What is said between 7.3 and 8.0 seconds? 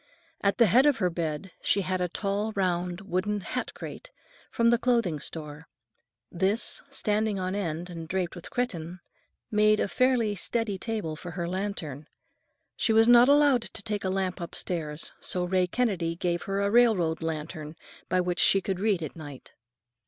on end